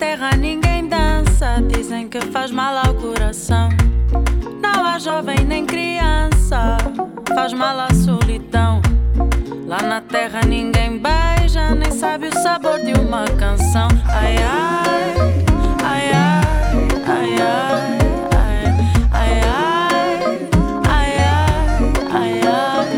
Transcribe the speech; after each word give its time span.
terra 0.00 0.34
ninguém 0.34 0.88
dança, 0.88 1.62
dizem 1.68 2.08
que 2.08 2.22
faz 2.32 2.50
mal 2.50 2.74
ao 2.74 2.94
coração. 2.94 3.68
Não 4.62 4.86
há 4.86 4.98
jovem 4.98 5.44
nem 5.44 5.66
criança, 5.66 6.78
faz 7.34 7.52
mal 7.52 7.78
à 7.78 7.92
solidão. 7.92 8.80
Lá 9.66 9.82
na 9.82 10.00
terra 10.00 10.40
ninguém 10.46 10.98
beija, 10.98 11.74
nem 11.74 11.92
sabe 11.92 12.28
o 12.28 12.32
sabor 12.42 12.80
de 12.80 12.94
uma 12.98 13.26
canção. 13.38 13.88
Ai 14.08 14.36
ai, 14.38 15.14
ai 15.84 16.12
ai, 16.12 16.48
ai 17.06 17.34
ai. 17.42 17.98
ai, 19.12 19.42
ai, 19.44 20.30
ai, 22.10 22.40
ai. 22.46 22.88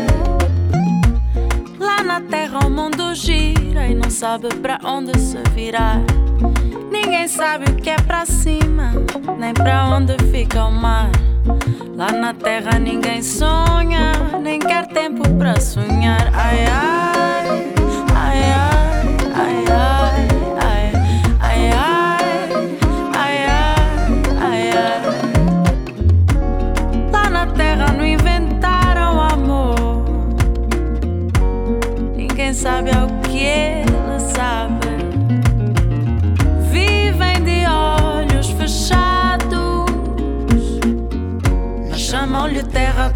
Lá 1.79 2.01
na 2.01 2.21
terra 2.21 2.59
o 2.65 2.69
mundo 2.69 3.13
gira 3.13 3.87
e 3.87 3.93
não 3.93 4.09
sabe 4.09 4.47
pra 4.55 4.79
onde 4.85 5.19
se 5.19 5.37
virar. 5.53 6.01
Ninguém 7.13 7.27
sabe 7.27 7.65
o 7.69 7.75
que 7.75 7.91
é 7.91 7.95
pra 7.95 8.25
cima, 8.25 8.91
nem 9.37 9.53
pra 9.53 9.85
onde 9.85 10.17
fica 10.31 10.65
o 10.65 10.71
mar. 10.71 11.11
Lá 11.95 12.11
na 12.11 12.33
terra 12.33 12.79
ninguém 12.79 13.21
sonha, 13.21 14.13
nem 14.41 14.57
quer 14.57 14.87
tempo 14.87 15.21
pra 15.37 15.61
sonhar. 15.61 16.31
Ai 16.33 16.65
ai, 16.65 17.73
ai 18.15 18.43
ai, 18.49 18.89
ai 19.35 19.65
ai, 19.69 20.91
ai 21.39 21.71
ai, 21.71 22.49
ai 23.13 23.37
ai, 23.47 23.73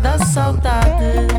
da 0.02 0.17
saudade. 0.26 1.37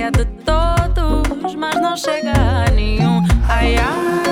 É 0.00 0.10
de 0.10 0.24
todos, 0.44 1.54
mas 1.54 1.80
não 1.80 1.96
chega 1.96 2.32
a 2.32 2.70
nenhum. 2.70 3.22
Ai 3.48 3.76
ai, 3.76 4.27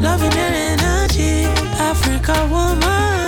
Loving 0.00 0.32
her 0.32 0.52
energy, 0.72 1.44
Africa 1.78 2.34
woman. 2.50 3.26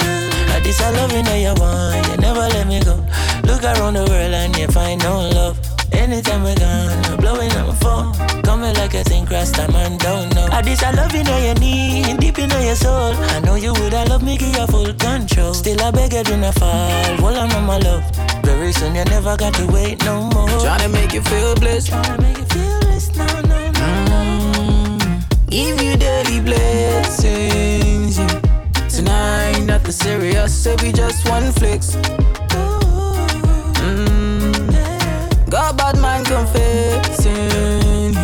Like 0.48 0.62
this, 0.62 0.80
I 0.80 0.90
loving 0.90 1.24
how 1.24 1.34
you 1.34 1.54
want, 1.60 2.06
you 2.08 2.16
never 2.18 2.46
let 2.54 2.66
me 2.66 2.80
go. 2.80 2.96
Look 3.44 3.64
around 3.64 3.94
the 3.94 4.04
world 4.08 4.34
and 4.34 4.56
you 4.56 4.68
find 4.68 5.02
no 5.02 5.28
love. 5.30 5.58
Anytime 5.92 6.42
we're 6.44 6.56
gone, 6.56 7.04
you're 7.04 7.18
blowing 7.18 7.50
up 7.52 7.66
my 7.66 7.74
phone. 7.74 8.42
Coming 8.42 8.74
like 8.74 8.94
a 8.94 9.02
thing, 9.04 9.24
Rasta 9.26 9.70
man 9.72 9.98
don't 9.98 10.34
know. 10.34 10.46
I 10.50 10.62
this 10.62 10.82
I 10.82 10.90
love 10.92 11.14
you 11.14 11.24
know 11.24 11.38
your 11.38 11.54
need, 11.56 12.18
deep 12.18 12.38
in 12.38 12.50
your 12.50 12.74
soul. 12.74 13.14
I 13.14 13.40
know 13.40 13.54
you 13.56 13.72
would, 13.72 13.94
I 13.94 14.04
love 14.04 14.22
me, 14.22 14.36
give 14.36 14.56
you 14.56 14.66
full 14.66 14.92
control. 14.94 15.54
Still 15.54 15.80
I 15.82 15.90
beg 15.90 16.12
you 16.12 16.22
do 16.22 16.36
not 16.36 16.54
fall, 16.54 17.16
hold 17.16 17.36
on 17.36 17.50
on 17.52 17.64
my 17.64 17.78
love. 17.78 18.04
Very 18.42 18.72
soon 18.72 18.94
you 18.94 19.04
never 19.04 19.36
got 19.36 19.54
to 19.54 19.66
wait 19.66 20.04
no 20.04 20.22
more. 20.30 20.48
Trying 20.60 20.80
to 20.80 20.88
make 20.88 21.12
you 21.12 21.22
feel 21.22 21.54
blessed. 21.56 21.90
Tryna 21.90 22.22
make 22.22 22.38
you 22.38 22.44
feel 22.46 22.80
this, 22.80 23.14
no, 23.16 23.26
no, 23.42 23.49
give 25.50 25.82
you 25.82 25.96
daily 25.96 26.40
blessings. 26.40 28.18
yeah. 28.18 28.40
Tonight, 28.88 29.60
nothing 29.66 29.92
serious, 29.92 30.54
so 30.54 30.76
we 30.82 30.92
just 30.92 31.28
one 31.28 31.50
flex. 31.52 31.96
Mm, 33.82 35.50
got 35.50 35.76
bad 35.76 35.98
man 35.98 36.24
confessing. 36.24 38.14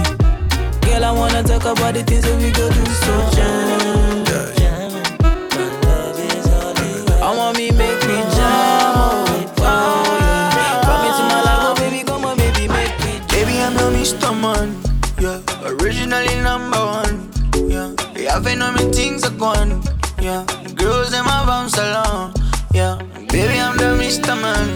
Girl, 0.81 1.05
I 1.05 1.11
wanna 1.13 1.43
talk 1.43 1.65
about 1.65 1.95
the 1.95 2.03
things 2.05 2.23
that 2.25 2.37
we 2.41 2.51
go 2.53 2.71
do 2.71 2.85
so 3.05 3.31
jam. 3.35 4.25
I 7.23 7.37
want 7.37 7.59
me 7.59 7.71
make 7.73 8.01
me 8.07 8.19
jam. 8.37 8.95
Oh, 8.97 9.25
yeah. 9.59 10.87
My 10.87 10.95
oh 11.67 11.75
baby, 11.77 12.05
come 12.05 12.25
on, 12.25 12.37
baby, 12.37 12.69
make 12.69 12.97
me. 13.05 13.21
Baby, 13.29 13.59
I'm 13.61 13.75
Mr. 13.95 14.31
Man, 14.41 14.69
yeah. 15.19 15.41
Originally 15.69 16.41
number. 16.41 16.86
Haven't 18.47 18.61
know 18.61 18.73
me 18.75 18.93
things 18.93 19.25
are 19.25 19.37
gone, 19.37 19.83
yeah. 20.23 20.45
The 20.63 20.73
girls 20.77 21.11
them 21.11 21.25
my 21.25 21.45
bounce 21.45 21.77
along, 21.77 22.33
yeah. 22.73 22.97
Baby, 23.29 23.59
I'm 23.59 23.77
the 23.77 23.99
Mr. 24.01 24.41
Man, 24.41 24.69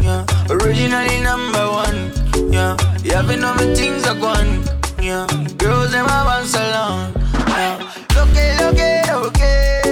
yeah. 0.00 0.24
Originally 0.48 1.18
number 1.22 1.66
one, 1.68 2.12
yeah. 2.52 2.76
You 3.02 3.14
haven't 3.14 3.40
know 3.40 3.52
me 3.56 3.74
things 3.74 4.06
are 4.06 4.14
gone, 4.14 4.62
yeah. 5.02 5.26
Girls 5.58 5.90
them 5.90 6.06
my 6.06 6.22
bounce 6.22 6.54
along, 6.54 7.14
yeah. 7.48 7.92
It, 8.14 9.10
okay. 9.10 9.85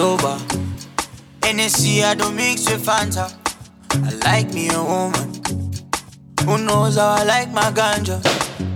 sober. 0.00 0.38
NSC, 1.52 2.02
I 2.02 2.14
don't 2.14 2.34
mix 2.34 2.64
with 2.70 2.82
Fanta. 2.86 3.26
I 4.08 4.10
like 4.24 4.48
me 4.54 4.70
a 4.70 4.82
woman. 4.82 5.28
Who 6.46 6.56
knows 6.56 6.96
how 6.96 7.20
I 7.20 7.24
like 7.24 7.50
my 7.52 7.68
ganja? 7.78 8.18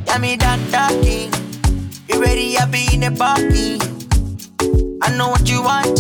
Yeah, 0.07 0.19
me 0.19 0.37
that 0.37 0.61
talking. 0.75 1.33
You 2.09 2.21
ready? 2.21 2.59
I 2.59 2.67
be 2.67 2.83
in 2.93 3.01
the 3.07 3.13
party. 3.23 3.81
I 5.01 5.17
know 5.17 5.29
what 5.29 5.49
you 5.49 5.63
want, 5.63 5.99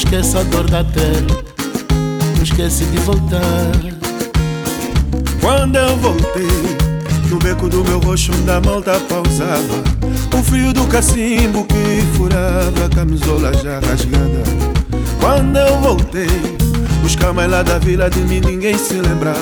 esquece 0.00 0.38
a 0.38 0.42
dor 0.44 0.68
da 0.70 0.82
terra, 0.82 1.44
não 2.34 2.42
esquece 2.42 2.84
de 2.86 2.98
voltar. 3.00 3.70
Quando 5.40 5.76
eu 5.76 5.96
voltei, 5.98 6.48
no 7.28 7.36
beco 7.38 7.68
do 7.68 7.84
meu 7.84 7.98
roxo 8.00 8.32
da 8.42 8.60
malta 8.60 8.98
pausava. 9.08 9.84
O 10.36 10.42
frio 10.42 10.72
do 10.72 10.86
cacimbo 10.86 11.64
que 11.64 12.02
furava 12.16 12.86
a 12.86 12.88
camisola 12.88 13.52
já 13.52 13.78
rasgada. 13.80 14.42
Quando 15.20 15.58
eu 15.58 15.80
voltei, 15.80 16.56
os 17.04 17.14
camas 17.14 17.50
lá 17.50 17.62
da 17.62 17.78
vila 17.78 18.08
de 18.08 18.20
mim 18.20 18.40
ninguém 18.40 18.78
se 18.78 18.94
lembrava. 18.94 19.38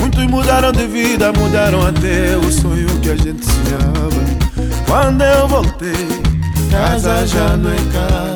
Muitos 0.00 0.26
mudaram 0.26 0.72
de 0.72 0.86
vida, 0.86 1.32
mudaram 1.32 1.86
até 1.86 2.36
o 2.36 2.50
sonho 2.50 2.88
que 3.00 3.10
a 3.10 3.16
gente 3.16 3.46
sonhava. 3.46 4.10
Quando 4.86 5.22
eu 5.22 5.46
voltei, 5.46 6.08
casa 6.70 7.24
já 7.26 7.56
não 7.56 7.70
é 7.70 7.76
casa. 7.92 8.35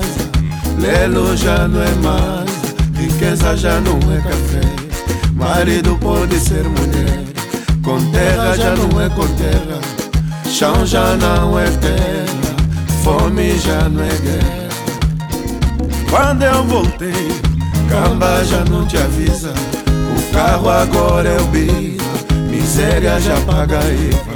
Lelo 0.81 1.37
já 1.37 1.69
não 1.69 1.83
é 1.83 1.95
mais, 1.97 2.51
riqueza 2.97 3.55
já 3.55 3.79
não 3.81 3.99
é 4.13 4.21
café. 4.23 4.61
Marido 5.35 5.97
pode 6.01 6.39
ser 6.41 6.65
mulher, 6.65 7.23
com 7.83 8.01
terra 8.11 8.57
já 8.57 8.75
não 8.75 9.01
é 9.01 9.09
com 9.11 9.27
terra. 9.37 9.79
Chão 10.51 10.87
já 10.87 11.17
não 11.17 11.59
é 11.59 11.67
terra, 11.67 12.57
fome 13.05 13.59
já 13.59 13.89
não 13.91 14.03
é 14.03 14.09
guerra. 14.09 14.61
Quando 16.11 16.43
eu 16.43 16.65
voltei, 16.65 17.29
camba 17.89 18.43
já 18.45 18.65
não 18.65 18.87
te 18.87 18.97
avisa. 18.97 19.53
O 20.17 20.35
carro 20.35 20.69
agora 20.71 21.29
é 21.29 21.41
o 21.41 21.45
bico, 21.45 22.05
miséria 22.51 23.21
já 23.21 23.39
paga 23.43 23.79
IVA. 23.85 24.30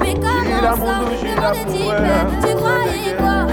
Mais 0.00 0.14
comment 0.14 0.74
ça, 0.76 0.94
je 1.08 1.24
me 1.24 1.64
dis 1.70 1.86
Tu 2.40 2.54
croyais 2.56 3.14
quoi? 3.16 3.46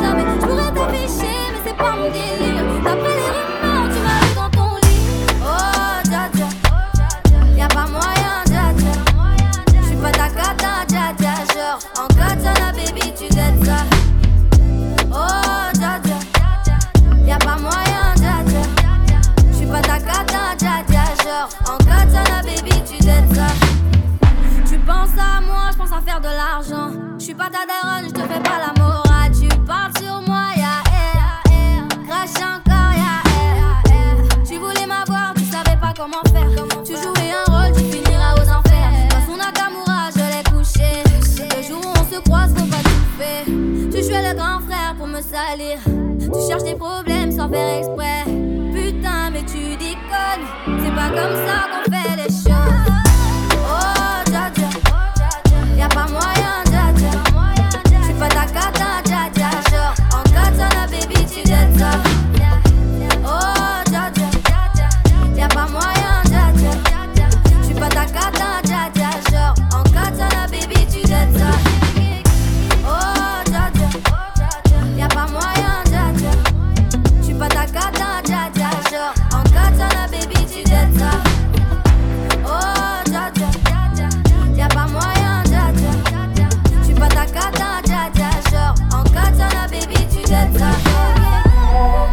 Jamais. 0.00 0.24
Je 0.30 0.46
pourrais 0.46 0.72
t'afficher, 0.72 1.36
mais 1.52 1.60
c'est 1.66 1.76
pas 1.76 1.92
mon 1.92 2.08
délire. 2.08 2.64
D'après 2.82 3.14
les 3.16 3.49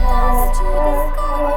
stars 0.08 0.58
to 0.58 0.64
the 0.64 1.12
sky. 1.12 1.57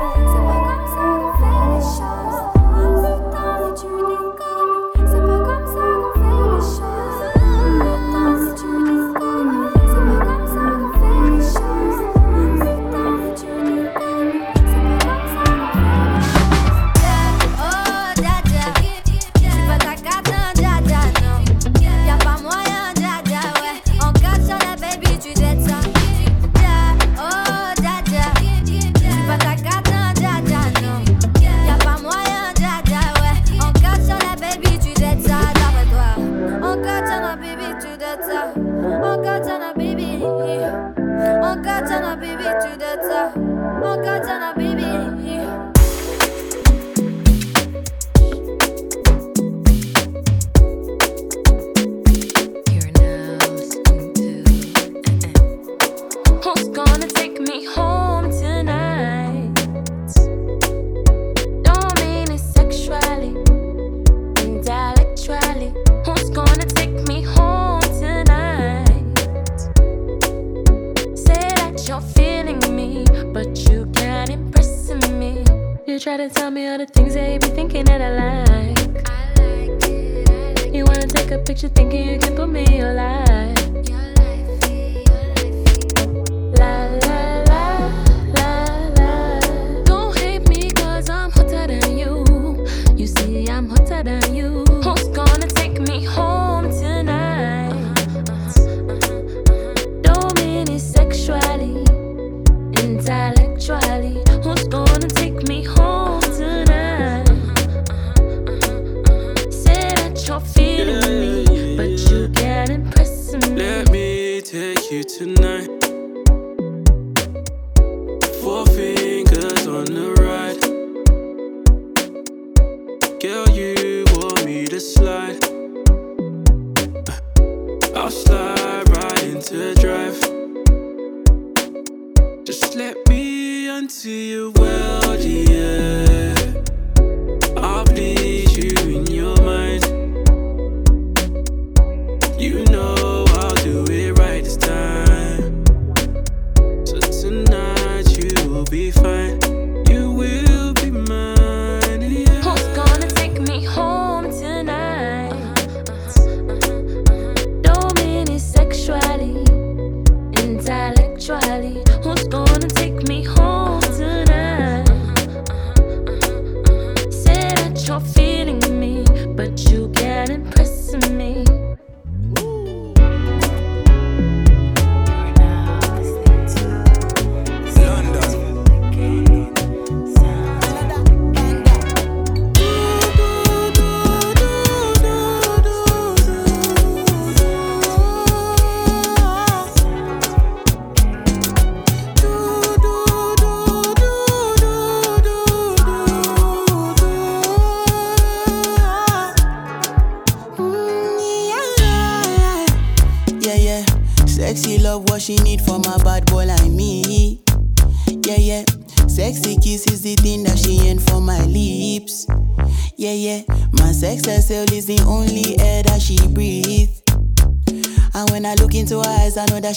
feeling 110.40 111.20
me, 111.20 111.76
but 111.76 111.88
you. 111.88 112.09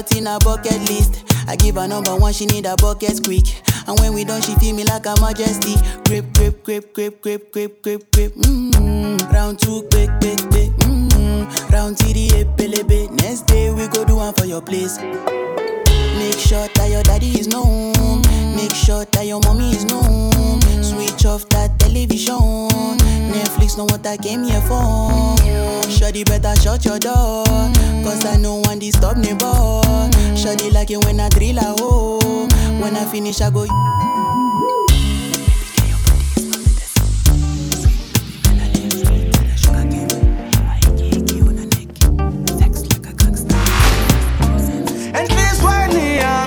lot 0.00 0.16
in 0.16 0.26
her 0.26 0.38
bucket 0.40 0.80
list. 0.88 1.24
I 1.48 1.56
give 1.56 1.74
her 1.76 1.86
number 1.86 2.16
one, 2.16 2.32
she 2.32 2.46
need 2.46 2.66
a 2.66 2.76
bucket 2.76 3.22
quick. 3.24 3.46
And 3.86 3.98
when 3.98 4.14
we 4.14 4.24
done, 4.24 4.40
she 4.40 4.54
feel 4.56 4.74
me 4.74 4.84
like 4.84 5.06
a 5.06 5.14
majesty. 5.20 5.74
Grip, 6.06 6.32
grip, 6.34 6.62
grip, 6.64 6.94
grip, 6.94 7.22
grip, 7.22 7.52
grip, 7.52 7.82
grip, 7.82 8.12
grip. 8.12 8.34
Mm-hmm. 8.34 9.32
Round 9.32 9.58
two, 9.58 9.82
quick, 9.90 10.10
quick, 10.20 10.38
quick. 10.50 10.70
Mm-hmm. 10.86 11.72
Round 11.72 11.98
three, 11.98 12.28
pelebe. 12.56 13.10
Next 13.22 13.46
day 13.46 13.72
we 13.72 13.88
go 13.88 14.04
do 14.04 14.16
one 14.16 14.34
for 14.34 14.44
your 14.44 14.62
place. 14.62 14.98
Make 16.18 16.38
sure 16.38 16.68
that 16.74 16.88
your 16.90 17.02
daddy 17.02 17.38
is 17.38 17.46
known. 17.48 18.22
Make 18.56 18.74
sure 18.74 19.04
that 19.04 19.26
your 19.26 19.40
mommy 19.40 19.70
is 19.70 19.84
known. 19.84 20.60
Switch 20.82 21.24
off 21.26 21.48
that 21.50 21.78
television. 21.78 22.68
Netflix 23.30 23.76
know 23.76 23.84
what 23.84 24.06
I 24.06 24.16
came 24.16 24.44
here 24.44 24.60
for. 24.62 25.10
Shawty 25.88 26.24
better 26.24 26.54
shut 26.60 26.84
your 26.84 26.98
door. 26.98 27.44
Cause 28.04 28.24
I 28.24 28.36
know 28.36 28.56
one 28.56 28.78
disturb 28.78 29.16
boy. 29.38 29.82
Shawty 30.34 30.72
like 30.72 30.90
it 30.90 31.04
when 31.04 31.20
I 31.20 31.28
drill 31.28 31.58
a 31.58 31.74
hole. 31.78 32.20
Oh. 32.22 32.48
When 32.80 32.96
I 32.96 33.04
finish, 33.04 33.40
I 33.40 33.50
go. 33.50 33.66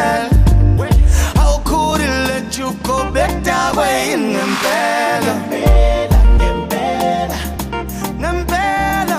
ngempela? 0.00 0.28
How 1.36 1.58
could 1.64 2.00
it 2.00 2.14
let 2.28 2.58
you 2.58 2.72
go 2.82 3.10
back 3.10 3.42
that 3.44 3.76
way 3.76 4.14
ngempela? 4.16 5.34
Ngempela, 5.50 7.38
ngempela, 8.20 9.18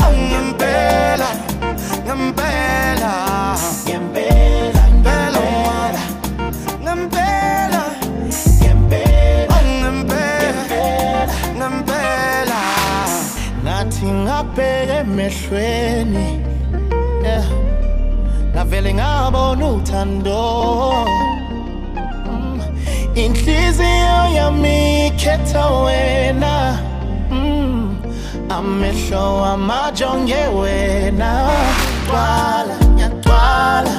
oh, 0.00 0.06
oh 0.06 0.64
ngavele 18.74 18.94
ngabona 18.94 19.66
uthando 19.66 21.06
Mm. 22.26 22.60
inhliziyo 23.14 24.18
yami 24.36 25.12
wena 25.84 26.78
Mm. 27.30 27.96
wena 30.48 31.30
twala 32.06 32.74
nyatwala 32.96 33.94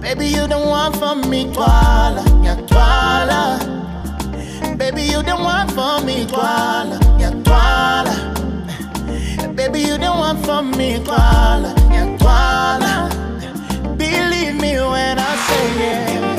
baby 0.00 0.26
you 0.26 0.46
the 0.48 0.56
one 0.56 0.92
for 0.98 1.14
me 1.28 1.44
twala 1.52 2.22
nyatwala 2.42 3.58
baby 4.78 5.02
you 5.12 5.22
the 5.22 5.36
one 5.36 5.68
for 5.68 6.00
me 6.06 6.24
twala 6.24 6.98
nyatwala 7.18 8.14
Baby, 9.56 9.80
you 9.82 9.96
the 9.98 10.10
one 10.10 10.36
for 10.42 10.62
me, 10.62 10.98
Twala, 10.98 11.70
yeah, 11.92 12.08
Twala. 12.18 13.13
Believe 14.44 14.60
me 14.60 14.76
when 14.78 15.18
I 15.18 15.36
say 15.36 15.78
yeah. 15.80 16.33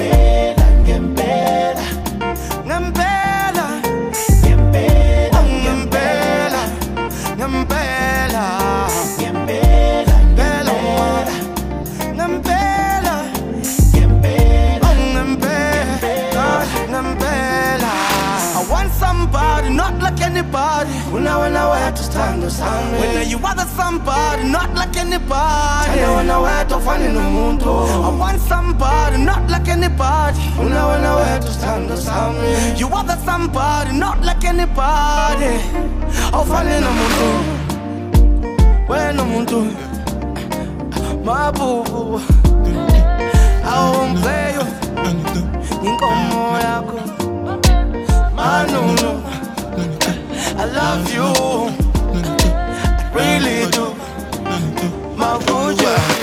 When 21.25 21.33
I 21.33 21.39
when 21.39 21.57
I 21.57 21.67
wear 21.71 21.91
to 21.91 22.03
stand 22.03 22.43
or 22.43 22.51
stand. 22.51 22.99
When 23.01 23.27
you 23.27 23.37
are 23.39 23.55
the 23.55 23.65
somebody, 23.65 24.43
not 24.47 24.75
like 24.75 24.95
anybody. 24.95 25.99
When 26.13 26.29
I 26.29 26.39
wear 26.39 26.65
to 26.65 26.79
find 26.79 27.01
in 27.01 27.15
the 27.15 27.21
mundo. 27.21 27.65
Oh. 27.65 28.13
I 28.13 28.15
want 28.15 28.39
somebody, 28.41 29.17
not 29.17 29.49
like 29.49 29.67
anybody. 29.67 30.37
I 30.37 30.59
when 30.59 30.71
I 30.71 31.15
wear 31.15 31.39
to 31.39 31.47
stand 31.51 31.89
or 31.89 31.97
stand. 31.97 32.37
Eh. 32.37 32.75
You 32.77 32.89
are 32.89 33.03
the 33.03 33.17
somebody, 33.25 33.97
not 33.97 34.21
like 34.21 34.43
anybody. 34.43 35.49
I'll 36.31 36.45
find 36.45 36.69
in 36.69 36.83
the 36.83 36.91
mundo. 36.99 37.27
Oh. 37.33 38.85
When 38.85 39.17
the 39.17 39.25
mundo. 39.25 39.59
Oh? 40.93 41.23
My 41.25 41.49
boo. 41.49 41.83
boo 41.85 42.21
I 43.65 43.91
won't 43.95 44.19
play 44.21 44.53
you. 44.53 44.65
Inkomo 45.89 46.59
yako. 46.61 47.24
I 50.57 50.65
love 50.65 51.13
you. 51.13 51.23
I 52.13 53.11
really 53.13 53.69
do. 53.71 53.93
My 55.17 55.37
Buja. 55.39 56.15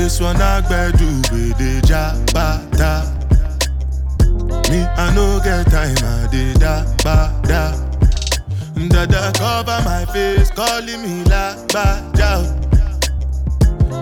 This 0.00 0.20
one 0.20 0.40
I 0.40 0.60
do 0.62 1.06
with 1.30 1.58
the 1.58 1.80
jabata. 1.86 3.19
Me, 4.70 4.86
I 4.96 5.12
no 5.14 5.40
get 5.42 5.66
time, 5.66 5.96
I 5.98 6.28
did 6.30 6.60
da 6.60 6.84
ba 7.02 7.34
da. 7.42 7.74
Dada 8.88 9.32
cover 9.36 9.82
my 9.84 10.04
face, 10.12 10.50
calling 10.50 11.02
me 11.02 11.24
la 11.24 11.54
ba 11.72 12.00
jow. 12.14 12.42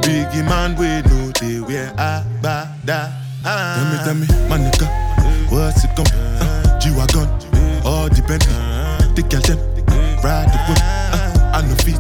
Biggie 0.02 0.44
man, 0.44 0.76
we 0.76 1.00
know 1.08 1.32
they 1.40 1.60
wear 1.60 1.88
a 1.96 2.22
ba 2.42 2.68
da. 2.84 3.08
Tell 3.42 3.84
me, 3.90 3.96
tell 4.04 4.14
me, 4.14 4.26
my 4.48 4.58
nigga, 4.58 4.86
what's 5.50 5.84
it 5.84 5.90
gonna 5.96 6.10
be? 6.10 6.18
Uh, 6.40 6.78
G-Wagon, 6.80 7.28
all 7.84 8.08
Bentley, 8.08 8.54
the 9.14 9.22
girl 9.30 9.40
them, 9.40 9.58
ride 10.22 10.48
the 10.52 10.58
whip. 10.68 10.78
Uh, 11.14 11.56
I 11.56 11.62
no 11.66 11.74
fit, 11.76 11.96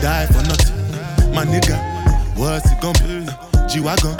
die 0.00 0.26
for 0.26 0.42
nothing. 0.48 1.34
My 1.34 1.44
nigga, 1.44 1.76
what's 2.36 2.70
it 2.72 2.80
gonna 2.80 2.98
be? 3.00 3.28
Uh, 3.28 3.68
G-Wagon, 3.68 4.16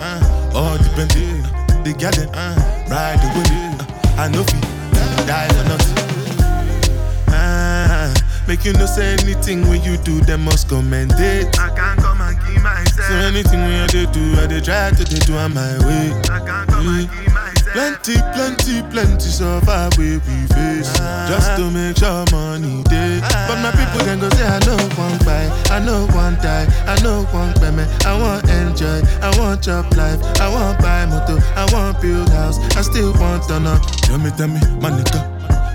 all 0.54 0.76
the 0.76 0.90
Bentley, 0.96 1.40
the 1.82 1.96
girl 1.98 2.12
them, 2.12 2.75
ride 2.88 3.18
the 3.20 3.28
whip. 3.36 3.48
Uh, 3.48 4.22
I 4.22 4.28
no 4.28 4.42
fit, 4.44 4.62
die 5.26 5.48
for 5.48 5.64
nothing. 5.68 5.96
Ah, 7.28 8.12
make 8.48 8.64
you 8.64 8.72
no 8.74 8.86
say 8.86 9.12
anything 9.20 9.68
when 9.68 9.82
you 9.82 9.96
do, 9.98 10.20
them 10.22 10.44
must 10.44 10.68
commend 10.68 11.12
it. 11.18 11.58
I 11.58 11.68
can't 11.74 11.98
come 12.00 12.20
and 12.20 12.36
keep 12.46 12.62
myself. 12.62 13.08
So 13.08 13.14
anything 13.14 13.60
when 13.60 13.80
I 13.82 13.86
do, 13.88 14.04
I 14.40 14.46
dey 14.46 14.60
try 14.60 14.90
to 14.90 15.04
dey 15.04 15.18
do 15.26 15.36
on 15.36 15.52
my 15.54 15.78
way. 15.86 16.12
I 16.30 16.38
can't 16.44 16.68
come 16.68 16.88
and 16.88 17.10
keep 17.10 17.32
myself. 17.32 17.35
Plenty, 17.76 18.16
plenty, 18.32 18.80
plenty 18.88 19.28
suffer 19.28 19.90
we 19.98 20.16
we 20.24 20.36
face 20.56 20.96
just 21.28 21.56
to 21.56 21.70
make 21.70 21.98
sure 21.98 22.24
money 22.32 22.82
day. 22.84 23.20
But 23.20 23.60
my 23.60 23.70
people 23.70 24.00
then 24.00 24.18
go 24.18 24.30
say 24.30 24.46
I 24.48 24.58
know 24.64 24.80
one 24.96 25.18
buy, 25.28 25.44
I 25.68 25.84
know 25.84 26.06
one 26.16 26.36
die, 26.40 26.64
I 26.88 26.96
know 27.02 27.24
one 27.36 27.52
payment. 27.60 27.84
I 28.06 28.18
want 28.18 28.48
enjoy, 28.48 29.02
I 29.20 29.28
want 29.38 29.60
job 29.60 29.94
life, 29.94 30.18
I 30.40 30.48
want 30.48 30.80
buy 30.80 31.04
motor, 31.04 31.36
I 31.54 31.68
want 31.70 32.00
build 32.00 32.30
house, 32.30 32.56
I 32.78 32.80
still 32.80 33.12
want 33.20 33.46
to 33.48 33.60
know. 33.60 33.78
Tell 34.08 34.16
me, 34.16 34.30
tell 34.38 34.48
me, 34.48 34.60
my 34.80 34.88
nigga, 34.88 35.20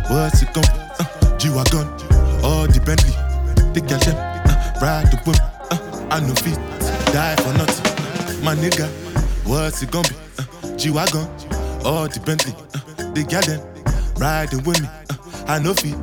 what's 0.09 0.41
it 0.41 0.51
be? 0.55 0.61
Uh, 0.97 1.37
G-Wagon, 1.37 1.85
all 2.41 2.65
the 2.65 2.81
Bentley, 2.83 3.13
the 3.77 3.81
them, 3.85 4.17
uh, 4.17 4.79
ride 4.81 5.05
the 5.11 5.17
whip, 5.21 5.37
uh, 5.69 6.07
I 6.09 6.19
no 6.19 6.33
fit, 6.33 6.57
die 7.13 7.35
for 7.43 7.53
nothing. 7.53 8.43
My 8.43 8.55
nigga, 8.55 8.89
what's 9.45 9.83
it 9.83 9.91
gon' 9.91 10.01
be? 10.09 10.15
Uh, 10.39 10.77
G-Wagon, 10.77 11.27
all 11.85 12.07
the 12.07 12.19
Bentley, 12.25 12.53
uh, 12.75 13.41
them, 13.41 13.61
riding 14.17 14.63
with 14.63 14.81
me, 14.81 14.87
uh, 14.87 15.45
I 15.47 15.59
know 15.59 15.73
fit, 15.73 15.95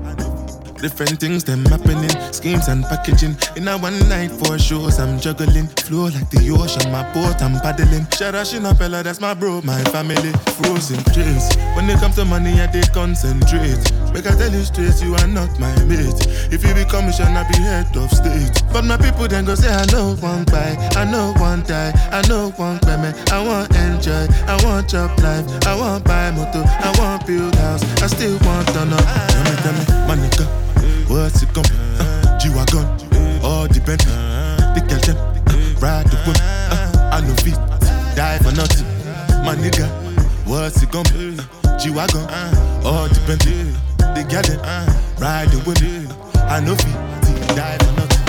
Different 0.80 1.18
things 1.18 1.42
them 1.42 1.64
happening, 1.64 2.08
schemes 2.32 2.68
and 2.68 2.84
packaging. 2.84 3.36
In 3.56 3.66
a 3.66 3.76
one 3.76 3.98
night 4.08 4.30
for 4.30 4.56
shows, 4.60 5.00
I'm 5.00 5.18
juggling. 5.18 5.66
Flow 5.66 6.04
like 6.04 6.30
the 6.30 6.54
ocean, 6.54 6.92
my 6.92 7.02
boat 7.12 7.42
I'm 7.42 7.58
paddling. 7.60 8.06
Shara 8.14 8.78
Bella, 8.78 9.02
that's 9.02 9.20
my 9.20 9.34
bro, 9.34 9.60
my 9.62 9.82
family. 9.90 10.32
Frozen 10.62 11.02
dreams. 11.12 11.56
When 11.74 11.90
it 11.90 11.98
comes 11.98 12.14
to 12.14 12.24
money, 12.24 12.60
I 12.60 12.68
they 12.68 12.82
concentrate. 12.94 13.97
Make 14.12 14.26
I 14.26 14.34
tell 14.36 14.52
you 14.52 14.64
straight, 14.64 15.00
you 15.02 15.14
are 15.14 15.26
not 15.26 15.50
my 15.60 15.72
mate. 15.84 16.26
If 16.50 16.64
you 16.64 16.74
become 16.74 17.06
a 17.06 17.12
I 17.12 17.44
be 17.50 17.58
head 17.60 17.96
of 17.96 18.10
state. 18.10 18.62
But 18.72 18.84
my 18.84 18.96
people 18.96 19.28
then 19.28 19.44
go 19.44 19.54
say, 19.54 19.68
I 19.68 19.84
know 19.86 20.16
one 20.16 20.44
buy, 20.44 20.76
I 20.96 21.04
know 21.04 21.34
one 21.38 21.62
die, 21.62 21.92
I 22.10 22.26
know 22.28 22.50
one 22.56 22.78
payment. 22.80 23.14
I 23.32 23.44
want 23.44 23.74
enjoy, 23.76 24.26
I 24.46 24.58
want 24.64 24.88
job 24.88 25.18
life, 25.20 25.46
I 25.66 25.78
want 25.78 26.04
buy 26.04 26.30
motor, 26.30 26.64
I 26.66 26.94
want 26.98 27.26
build 27.26 27.54
house, 27.56 27.82
I 28.02 28.06
still 28.06 28.38
want 28.44 28.66
to 28.68 28.84
know. 28.86 28.96
Tell 28.96 29.44
me, 29.44 29.54
tell 29.62 29.72
me, 29.72 29.84
my 30.08 30.16
nigga, 30.16 30.46
what's 31.08 31.42
it 31.42 31.52
be? 31.54 31.60
Uh, 32.00 32.38
G-Wagon, 32.38 32.86
all 33.42 33.66
depend. 33.68 34.00
The 34.00 34.82
girl 34.88 35.00
them, 35.04 35.16
ride 35.80 36.06
the 36.06 36.16
whip, 36.26 36.36
uh, 36.40 37.10
I 37.12 37.20
know 37.20 37.34
feet, 37.36 37.58
die 38.16 38.38
for 38.38 38.52
nothing. 38.52 38.86
My 39.44 39.54
nigga, 39.54 39.86
what's 40.46 40.82
it 40.82 40.90
be? 40.90 40.98
Uh, 40.98 41.78
G-Wagon, 41.78 42.26
all 42.84 43.08
depend 43.08 43.77
the 44.18 44.28
girl 44.31 44.42
them. 44.42 44.61
Ride 45.18 45.48
the 45.50 45.59
wave. 45.66 46.11
I 46.48 46.61
know 46.61 46.74
fi 46.74 46.92
till 47.22 47.57
die 47.57 47.78
for 47.83 47.92
nothing. 47.98 48.24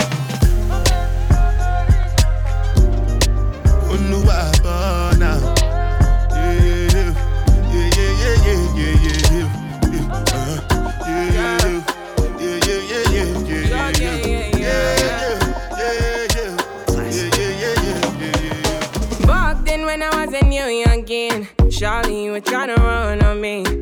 Olúwa 3.90 4.38
bọ̀ 4.64 4.78
náà. 5.20 5.34
When 19.90 20.02
I 20.02 20.10
was 20.24 20.32
a 20.40 20.44
new 20.44 20.66
Charlie, 21.70 22.24
you 22.24 22.30
were 22.32 22.40
trying 22.40 22.68
to 22.74 22.80
run 22.80 23.22
on 23.24 23.40
me. 23.40 23.79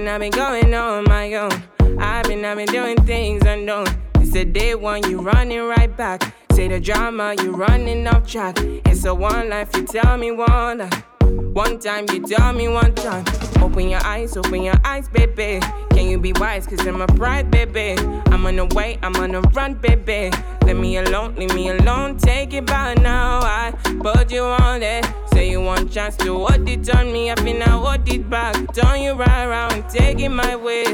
Been, 0.00 0.08
I've 0.08 0.20
been 0.20 0.30
going 0.30 0.72
on 0.72 1.04
my 1.04 1.34
own. 1.34 1.62
I've 1.98 2.24
been, 2.24 2.42
I've 2.42 2.56
been 2.56 2.68
doing 2.68 2.96
things 3.04 3.42
unknown. 3.44 3.86
It's 4.14 4.32
the 4.32 4.46
day 4.46 4.74
one, 4.74 5.02
you 5.02 5.20
running 5.20 5.60
right 5.60 5.94
back. 5.94 6.34
Say 6.52 6.68
the 6.68 6.80
drama, 6.80 7.34
you 7.42 7.50
running 7.50 8.06
off 8.06 8.26
track. 8.26 8.56
It's 8.86 9.04
a 9.04 9.14
one 9.14 9.50
life, 9.50 9.76
you 9.76 9.84
tell 9.84 10.16
me 10.16 10.30
one 10.30 10.78
life. 10.78 11.19
One 11.30 11.78
time, 11.78 12.06
you 12.12 12.26
tell 12.26 12.52
me 12.52 12.66
one 12.68 12.94
time. 12.94 13.24
Open 13.62 13.88
your 13.88 14.04
eyes, 14.04 14.36
open 14.36 14.62
your 14.62 14.74
eyes, 14.84 15.08
baby. 15.08 15.60
Can 15.90 16.08
you 16.08 16.18
be 16.18 16.32
wise? 16.32 16.66
Cause 16.66 16.84
I'm 16.86 17.00
a 17.00 17.06
pride, 17.06 17.50
baby. 17.50 17.94
I'm 18.26 18.44
on 18.46 18.56
the 18.56 18.66
way, 18.74 18.98
I'm 19.02 19.14
on 19.16 19.32
the 19.32 19.40
run, 19.40 19.74
baby. 19.74 20.30
Leave 20.64 20.76
me 20.76 20.96
alone, 20.96 21.36
leave 21.36 21.54
me 21.54 21.68
alone. 21.68 22.16
Take 22.16 22.52
it 22.54 22.66
by 22.66 22.94
now. 22.94 23.40
I 23.42 23.72
put 24.00 24.32
you 24.32 24.42
on 24.42 24.82
it. 24.82 25.06
Say 25.32 25.50
you 25.50 25.60
want 25.60 25.92
chance 25.92 26.16
to 26.18 26.36
hold 26.36 26.68
it 26.68 26.94
on 26.94 27.12
me. 27.12 27.30
I 27.30 27.36
feel 27.36 27.62
I 27.62 27.66
hold 27.66 28.08
it 28.08 28.28
back. 28.28 28.54
Turn 28.74 29.02
you 29.02 29.12
right 29.12 29.44
around, 29.44 29.88
take 29.88 30.18
it 30.18 30.30
my 30.30 30.56
way. 30.56 30.84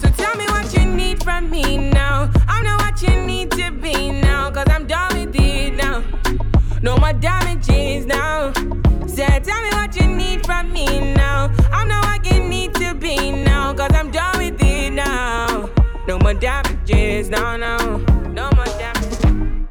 So 0.00 0.08
tell 0.16 0.36
me 0.36 0.46
what 0.46 0.72
you 0.74 0.86
need 0.86 1.22
from 1.22 1.50
me 1.50 1.76
now. 1.76 2.30
I'm 2.48 2.64
not 2.64 2.80
what 2.80 3.02
you 3.02 3.20
need 3.26 3.50
to 3.52 3.70
be 3.72 4.10
now. 4.10 4.50
Cause 4.50 4.66
I'm 4.70 4.86
done 4.86 5.18
with 5.18 5.36
it 5.38 5.74
now. 5.74 6.02
No 6.82 6.96
more 6.96 7.12
damages 7.12 8.06
now. 8.06 8.52
Say, 9.16 9.40
tell 9.42 9.62
me 9.62 9.70
what 9.70 9.98
you 9.98 10.08
need 10.08 10.44
from 10.44 10.70
me 10.74 11.14
now. 11.14 11.50
I'm 11.72 11.88
not 11.88 12.04
what 12.04 12.26
you 12.30 12.38
need 12.38 12.74
to 12.74 12.94
be 12.94 13.32
now. 13.32 13.72
Cause 13.72 13.90
I'm 13.94 14.10
done 14.10 14.36
with 14.36 14.60
it 14.62 14.92
now. 14.92 15.70
No 16.06 16.18
more 16.18 16.34
damages 16.34 17.30
now, 17.30 17.56
now. 17.56 17.78
No 18.28 18.50
more 18.54 18.66
damages. 18.66 19.16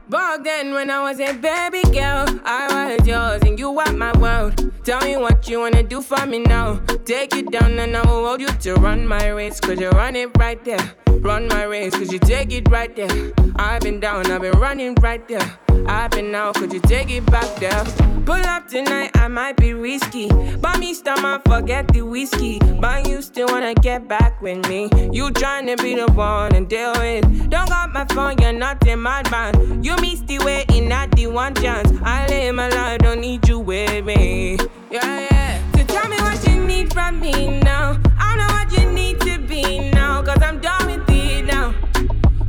Back 0.10 0.44
then, 0.44 0.74
when 0.74 0.90
I 0.90 1.00
was 1.04 1.20
a 1.20 1.34
baby 1.34 1.84
girl, 1.92 2.26
I 2.44 2.96
was 2.98 3.08
yours 3.08 3.44
and 3.44 3.60
you 3.60 3.70
were 3.70 3.94
my 3.94 4.18
world. 4.18 4.74
Tell 4.84 5.02
me 5.02 5.16
what 5.16 5.48
you 5.48 5.60
wanna 5.60 5.84
do 5.84 6.02
for 6.02 6.26
me 6.26 6.40
now. 6.40 6.78
Take 7.06 7.36
you 7.36 7.44
down 7.44 7.78
and 7.78 7.96
I 7.96 8.02
will 8.02 8.26
hold 8.26 8.42
you 8.42 8.48
to 8.48 8.74
run 8.74 9.06
my 9.06 9.28
race. 9.28 9.60
Cause 9.60 9.80
you 9.80 9.92
run 9.92 10.16
it 10.16 10.36
right 10.40 10.66
there. 10.66 10.96
Run 11.20 11.48
my 11.50 11.66
race, 11.66 11.96
cause 11.96 12.12
you 12.12 12.18
take 12.18 12.52
it 12.52 12.68
right 12.72 12.96
there. 12.96 13.32
I've 13.58 13.82
been 13.82 14.00
down, 14.00 14.26
I've 14.32 14.42
been 14.42 14.60
running 14.60 14.96
right 14.96 15.28
there. 15.28 15.60
I've 15.88 16.12
been 16.12 16.34
out, 16.36 16.56
could 16.56 16.74
you 16.74 16.80
take 16.80 17.10
it 17.10 17.26
back 17.28 17.56
there? 17.58 17.84
Pull 18.26 18.44
up 18.46 18.68
tonight, 18.68 19.12
I 19.16 19.28
might 19.28 19.58
be 19.58 19.74
risky. 19.74 20.30
But 20.60 20.80
me 20.80 20.94
stomach, 20.94 21.44
forget 21.48 21.88
the 21.90 22.02
whiskey. 22.02 22.60
But 22.80 23.08
you 23.08 23.22
still 23.22 23.48
wanna 23.48 23.76
get 23.76 24.08
back 24.08 24.42
with 24.42 24.68
me. 24.68 24.90
You 25.12 25.30
tryna 25.30 25.82
be 25.82 25.96
the 25.96 26.12
one 26.14 26.56
and 26.56 26.68
deal 26.68 26.94
with. 26.94 27.50
Don't 27.50 27.70
got 27.70 27.94
my 27.94 28.06
phone, 28.06 28.38
you're 28.40 28.52
not 28.52 28.86
in 28.88 29.00
my 29.00 29.22
band. 29.24 29.86
You 29.86 29.96
missed 29.98 30.26
the 30.28 30.40
way 30.40 30.66
in 30.74 30.90
not 30.90 31.12
the 31.12 31.28
one 31.28 31.54
chance. 31.54 31.92
I 32.04 32.26
live 32.28 32.56
my 32.56 32.70
life, 32.70 33.00
don't 33.00 33.22
need 33.22 33.48
you 33.48 33.60
with 33.60 34.06
me. 34.06 34.58
Yeah, 34.90 35.28
yeah. 35.32 35.72
So 35.76 35.84
tell 35.84 36.08
me 36.10 36.18
what 36.18 36.48
you 36.48 36.66
need 36.66 36.92
from 36.94 37.20
me 37.20 37.60
now. 37.60 38.00
I 38.18 38.36
know 38.38 38.48
what 38.48 38.72
you 38.72 38.92
need 38.92 39.20
to 39.22 39.38
be 39.40 39.92
now. 39.92 40.24
Cause 40.24 40.42
I'm 40.42 40.60
done 40.60 40.86
with 40.88 41.10
it 41.10 41.46
now. 41.46 41.74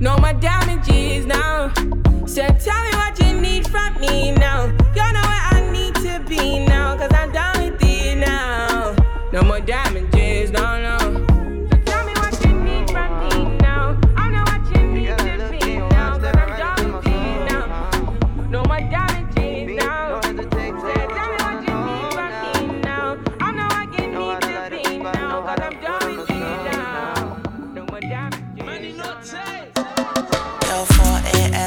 No 0.01 0.17
more 0.19 0.33
damages 0.33 1.27
now. 1.27 1.73
So 2.37 2.43
tell 2.43 2.85
me 2.85 2.91
what 2.91 3.19
you 3.19 3.41
need 3.41 3.67
from 3.67 3.99
me 3.99 4.31
now. 4.31 4.67
You 4.95 5.11
know 5.15 5.27
where 5.33 5.45
I 5.57 5.71
need 5.73 5.95
to 5.95 6.23
be 6.29 6.59
now. 6.67 6.95
Cause 6.99 7.16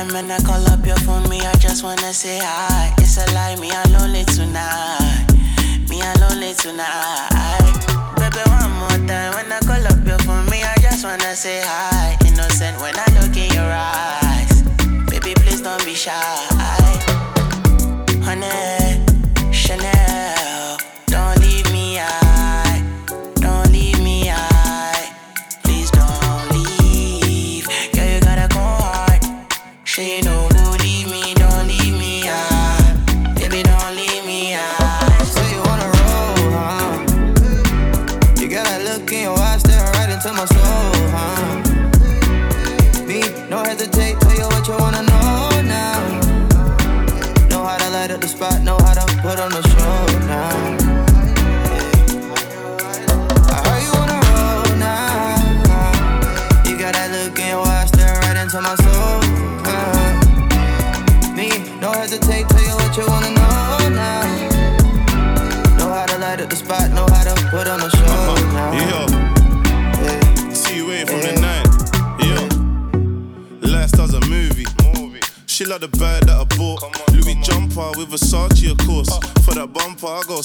a.m. 0.09 0.15
and 0.15 0.31
I 0.31 0.39
call 0.45 0.65
up 0.67 0.85
your 0.85 0.97
phone, 0.97 1.27
me, 1.29 1.39
I 1.39 1.53
just 1.55 1.83
wanna 1.83 2.13
say 2.13 2.39
hi. 2.41 2.93
It's 2.99 3.17
a 3.17 3.33
lie, 3.33 3.55
me, 3.55 3.71
I'm 3.71 3.91
lonely 3.91 4.23
tonight. 4.25 5.27
Me, 5.89 6.01
I'm 6.01 6.19
lonely 6.21 6.53
tonight. 6.53 7.73
Baby, 8.17 8.43
one 8.49 8.71
more 8.79 9.07
time, 9.07 9.33
when 9.35 9.51
I 9.51 9.59
call 9.59 9.85
up 9.87 10.05
your 10.05 10.19
phone, 10.19 10.45
me, 10.49 10.63
I 10.63 10.75
just 10.81 11.03
wanna 11.03 11.35
say 11.35 11.61
hi. 11.63 12.17
Innocent 12.25 12.79
when 12.81 12.95
I 12.97 13.05
look 13.19 13.35
in 13.35 13.51
your 13.53 13.71
eyes. 13.71 14.63
Baby, 15.09 15.33
please 15.35 15.61
don't 15.61 15.83
be 15.85 15.93
shy. 15.93 16.48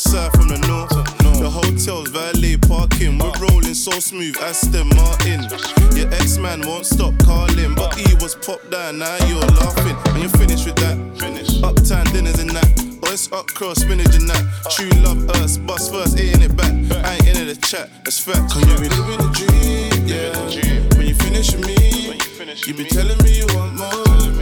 side 0.04 0.32
from 0.32 0.48
the 0.48 0.58
north. 0.68 0.92
The 1.38 1.50
hotel's 1.50 2.08
valet 2.08 2.56
parking. 2.56 3.18
We're 3.18 3.34
rolling 3.40 3.74
so 3.74 3.92
smooth, 4.00 4.36
Aston 4.40 4.88
Martin. 4.96 5.44
Your 5.96 6.08
ex 6.14 6.38
man 6.38 6.62
won't 6.66 6.86
stop 6.86 7.14
calling, 7.24 7.74
but 7.74 7.94
he 7.94 8.14
was 8.22 8.34
popped 8.34 8.70
down. 8.70 8.98
Now 8.98 9.16
you're 9.26 9.48
laughing, 9.60 9.96
and 10.12 10.22
you're 10.22 10.36
finished 10.40 10.66
with 10.66 10.76
that. 10.76 10.96
Finish. 11.18 11.62
Uptown 11.62 12.06
dinners 12.12 12.38
and 12.38 12.50
that. 12.50 12.94
It's 13.14 13.30
up 13.30 13.46
cross, 13.46 13.78
spinach 13.78 14.16
and 14.16 14.28
that. 14.28 14.42
True 14.70 14.90
love 15.02 15.30
us, 15.38 15.56
bus 15.56 15.88
first, 15.88 16.18
eating 16.18 16.42
it 16.42 16.56
back. 16.56 16.72
I 17.06 17.14
ain't 17.14 17.28
into 17.28 17.44
the 17.44 17.54
chat, 17.54 17.88
that's 18.02 18.18
fact. 18.18 18.50
Cause 18.50 18.66
you 18.66 18.76
be 18.76 18.88
living 18.88 19.18
the 19.22 19.30
dream, 19.38 20.02
yeah. 20.04 20.98
When 20.98 21.06
you 21.06 21.14
finish 21.14 21.54
with 21.54 21.64
me, 21.64 22.18
you 22.66 22.74
be 22.74 22.84
telling 22.90 23.16
me 23.22 23.38
you 23.38 23.46
want 23.54 23.74
more. 23.76 24.33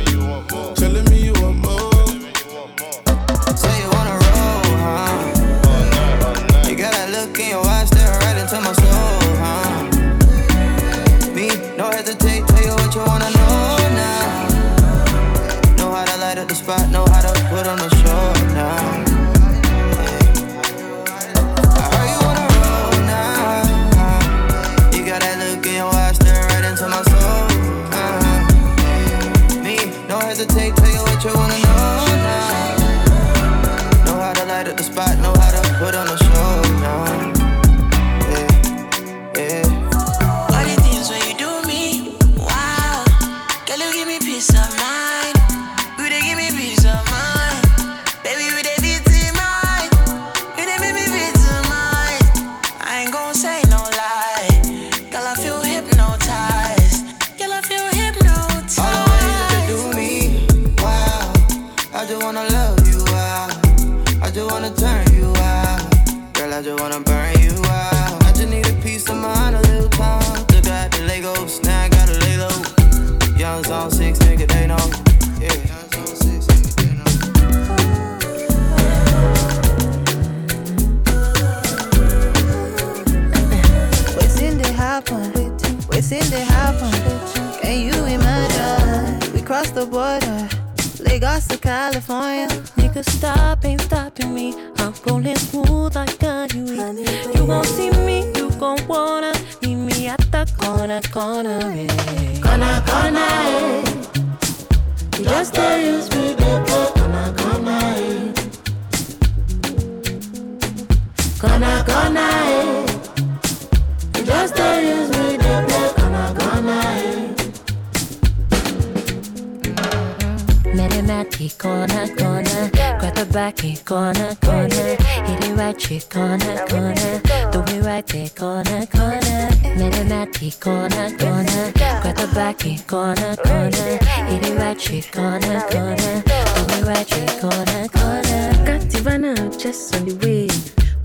street 135.01 135.13
corner, 135.13 135.61
corner. 135.71 136.23
On 136.59 136.67
the 136.69 136.85
right 136.87 137.07
street 137.07 137.41
corner, 137.41 137.89
corner. 137.89 138.45
Got 138.67 138.83
Ivana 138.93 139.59
just 139.59 139.95
on 139.97 140.05
the 140.05 140.15
way. 140.21 140.49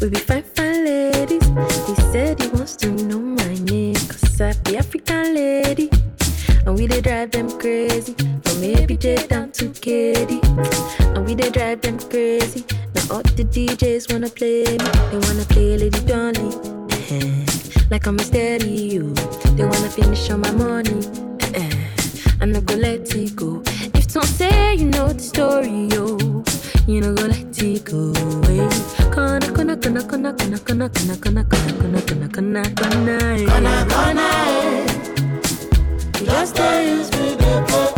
We 0.02 0.10
be 0.10 0.20
fine, 0.20 0.44
fine 0.44 0.84
ladies. 0.84 1.46
He 1.88 1.96
said 2.12 2.42
he 2.42 2.50
wants 2.50 2.76
to 2.78 2.92
know 2.92 3.20
my 3.20 3.54
name. 3.64 3.96
Cause 3.96 4.42
I 4.42 4.54
be 4.66 4.78
African 4.78 5.34
lady. 5.36 5.90
And 6.66 6.78
we 6.78 6.88
they 6.88 7.00
drive 7.00 7.32
them 7.32 7.50
crazy. 7.60 8.14
From 8.14 8.60
ABJ 8.62 9.30
down 9.30 9.52
to 9.52 9.70
KD. 9.70 10.44
And 11.16 11.26
we 11.26 11.34
they 11.36 11.50
drive 11.50 11.80
them 11.80 11.98
crazy. 11.98 12.66
Now 12.94 13.16
all 13.16 13.24
the 13.24 13.46
DJs 13.46 14.12
wanna 14.12 14.30
play 14.30 14.66
me. 14.66 14.92
They 15.12 15.20
wanna 15.28 15.46
play 15.46 15.78
Lady 15.78 16.00
Donli. 16.00 16.52
like 17.90 18.06
I'm 18.06 18.20
a 18.20 18.24
stereo. 18.24 19.14
They 19.56 19.64
wanna 19.64 19.90
finish 19.90 20.30
all 20.30 20.40
my 20.40 20.52
money. 20.52 21.28
I'm 22.40 22.52
not 22.52 22.66
gonna 22.66 22.82
let 22.82 23.16
it 23.16 23.36
go 23.36 23.64
don't 24.18 24.26
say 24.26 24.74
you 24.74 24.86
know 24.86 25.10
the 25.14 25.20
story, 25.20 25.88
yo. 25.94 26.18
You 26.88 27.02
know 27.02 27.14
gonna 27.14 27.38
take 27.54 27.92
away. 27.92 28.68
Kana 29.14 29.48
kana 29.54 29.78
kana 29.78 30.02
kana 30.04 30.34
kana 30.34 30.58
kana 30.60 30.90
kana 30.90 31.16
kana 31.24 31.44
kana 31.44 31.44
kana 31.44 32.02
kana 32.02 32.30
kana 32.30 32.30
kana 32.30 32.64
kana 33.46 33.86
kana. 33.94 34.28
Just 36.26 36.56
to 36.56 36.68
use 36.84 37.12
me, 37.12 37.97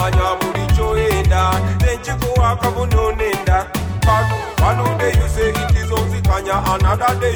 manya 0.00 0.36
enda 1.18 1.50
day 4.98 5.12
you 5.12 5.28
say 5.28 5.50
it 5.50 5.76
is 5.76 5.90
Onzikanya 5.90 6.56
Another 6.74 7.20
day 7.20 7.32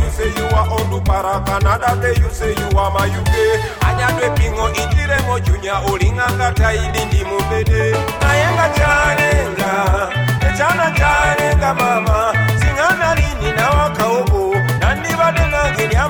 you 0.00 0.10
say 0.10 0.28
you 0.38 0.46
are 0.56 0.68
Ondupara 0.68 1.42
Another 1.56 2.00
day 2.00 2.14
you 2.22 2.30
say 2.30 2.54
Mayuke 2.90 3.44
Anyadwe 3.86 4.30
pingo 4.36 4.68
itiremo 4.70 5.40
Junya 5.40 5.78
olinganga 5.92 6.52
taidi 6.52 7.04
ndi 7.04 7.24
mubede. 7.24 7.96
Nayenga 8.20 8.68
chanenga 8.76 10.08
Echana 10.48 10.90
chanenga 10.98 11.74
mama. 11.74 12.32
Singana 12.60 13.14
lini 13.14 13.52
na 13.52 13.70
wakaobo 13.70 14.54
Nandibade 14.80 15.46
nange 15.46 15.86
lya 15.86 16.08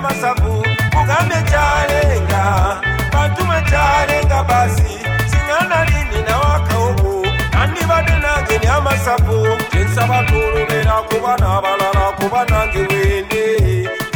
vanenga 3.99 4.43
basi 4.45 4.99
singana 5.31 5.85
lini 5.85 6.23
nawaka 6.29 6.79
uku. 6.79 7.27
Nandibadde 7.53 8.13
nange 8.25 8.59
nyamasavu 8.65 9.47
tensaba 9.71 10.23
kulubera 10.23 11.03
kuba 11.09 11.37
n'abalala 11.37 12.05
kuba 12.19 12.45
nange 12.45 12.79
wende. 12.79 13.45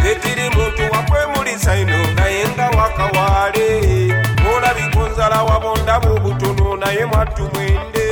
Tetiri 0.03 0.51
muntu 0.55 0.83
wakwemulisa 0.93 1.77
ino 1.77 1.99
naye 2.17 2.47
nga 2.55 2.67
wakawaale 2.79 3.69
olabikunzala 4.57 5.43
wabondamu 5.43 6.15
obutono 6.17 6.77
naye 6.77 7.05
mwattu 7.05 7.43
mwende. 7.55 8.07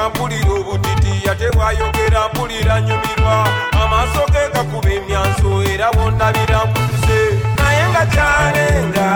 ka 0.00 0.08
mpulira 0.08 0.50
obutitiya 0.60 1.34
tebwayogera 1.34 2.20
mpulira 2.32 2.80
nyumirwa. 2.80 3.36
Amaaso 3.82 4.24
ge 4.32 4.42
gakuba 4.54 4.90
emyanso 4.96 5.50
era 5.72 5.92
bondabira 5.92 6.58
nkutuse 6.68 7.20
naye 7.58 7.84
nga 7.90 8.02
kyalenga 8.12 9.09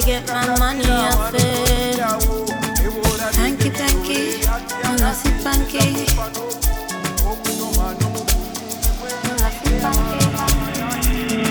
to 0.00 0.02
get 0.06 0.26
my 0.28 0.46
money 0.58 0.84
off 0.90 1.32
it. 1.34 1.96
Thank 3.32 3.64
you, 3.64 3.70
thank 3.70 4.08
you. 4.10 4.42
I'm 4.84 4.96
not 4.98 5.16
funky. 5.40 6.04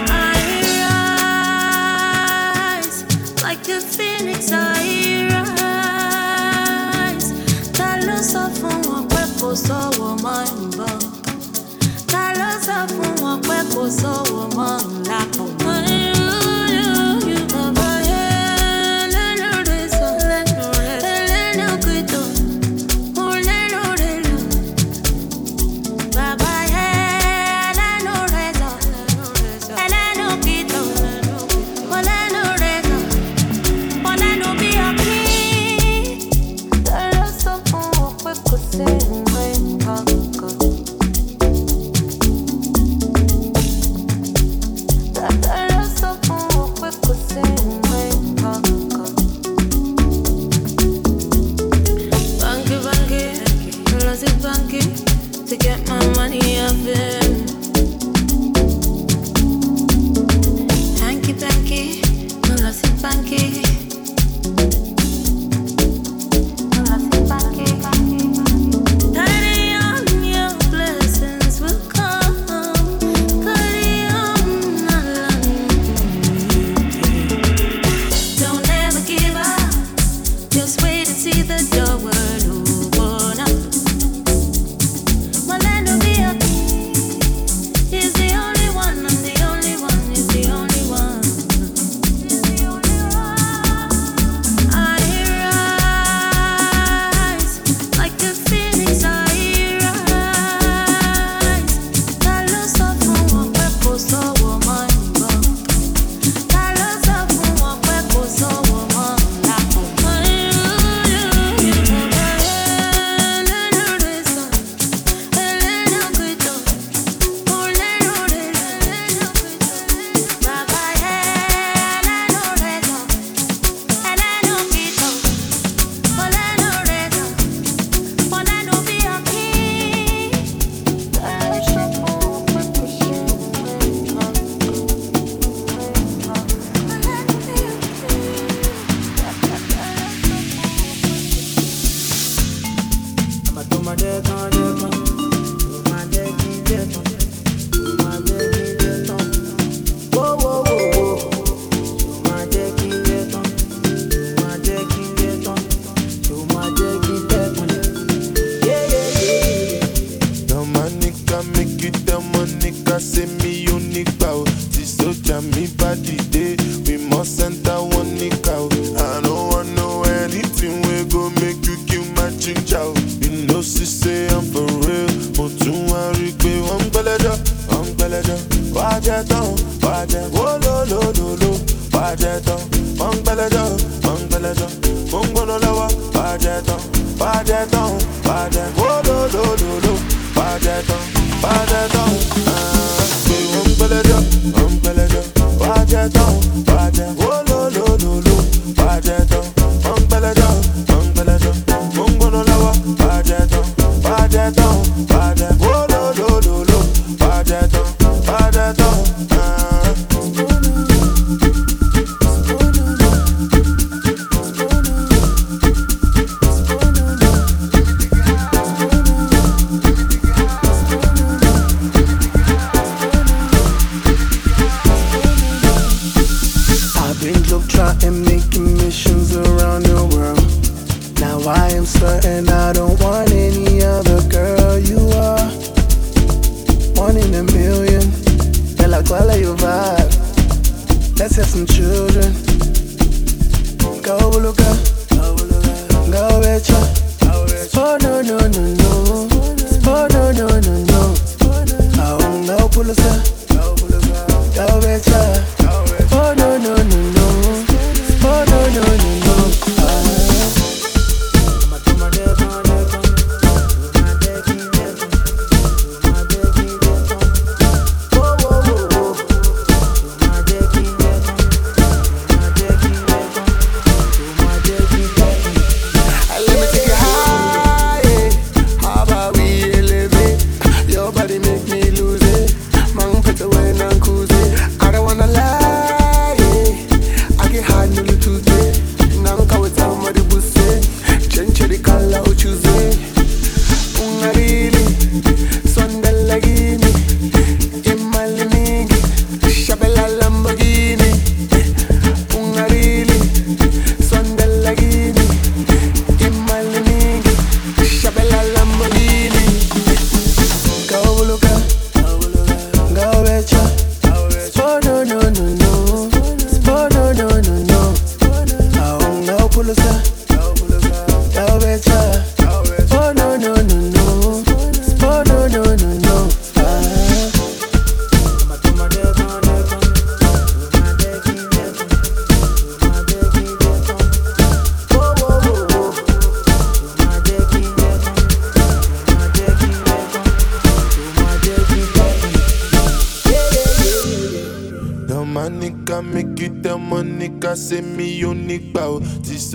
I 0.08 0.20
rise 2.78 3.02
like 3.42 3.68
a 3.68 3.80
phoenix. 3.82 4.52
I 4.52 5.28
rise. 7.10 7.30
Talo 7.74 8.18
sọ 8.32 8.44
fún 8.60 8.78
wọn 8.90 9.04
pé 9.12 9.22
kò 9.40 9.50
sọ́wọ́ 9.66 10.12
mọ́ 10.24 10.40
ń 10.46 10.56
bọ̀. 10.78 10.94
Talo 12.12 12.50
sọ 12.68 12.78
fún 12.94 13.14
wọn 13.24 13.38
pé 13.48 13.58
kò. 13.74 15.45